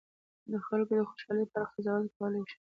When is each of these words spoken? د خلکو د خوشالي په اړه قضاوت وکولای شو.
د 0.51 0.53
خلکو 0.67 0.93
د 0.97 1.01
خوشالي 1.09 1.45
په 1.51 1.55
اړه 1.59 1.71
قضاوت 1.73 2.05
وکولای 2.07 2.43
شو. 2.49 2.57